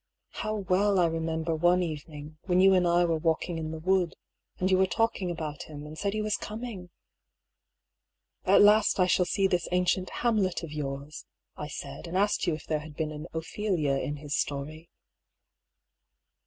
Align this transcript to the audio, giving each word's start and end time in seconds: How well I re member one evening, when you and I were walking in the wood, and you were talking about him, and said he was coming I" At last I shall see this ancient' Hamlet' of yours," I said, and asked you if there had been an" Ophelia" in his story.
How 0.41 0.55
well 0.55 0.97
I 0.99 1.05
re 1.05 1.19
member 1.19 1.55
one 1.55 1.83
evening, 1.83 2.39
when 2.45 2.59
you 2.59 2.73
and 2.73 2.87
I 2.87 3.05
were 3.05 3.19
walking 3.19 3.59
in 3.59 3.69
the 3.69 3.77
wood, 3.77 4.15
and 4.57 4.71
you 4.71 4.79
were 4.79 4.87
talking 4.87 5.29
about 5.29 5.65
him, 5.69 5.85
and 5.85 5.95
said 5.95 6.13
he 6.13 6.23
was 6.23 6.37
coming 6.37 6.89
I" 8.43 8.53
At 8.55 8.63
last 8.63 8.99
I 8.99 9.05
shall 9.05 9.25
see 9.25 9.45
this 9.45 9.67
ancient' 9.71 10.09
Hamlet' 10.25 10.63
of 10.63 10.71
yours," 10.71 11.27
I 11.55 11.67
said, 11.67 12.07
and 12.07 12.17
asked 12.17 12.47
you 12.47 12.55
if 12.55 12.65
there 12.65 12.79
had 12.79 12.95
been 12.95 13.11
an" 13.11 13.27
Ophelia" 13.35 13.99
in 13.99 14.15
his 14.15 14.35
story. 14.35 14.89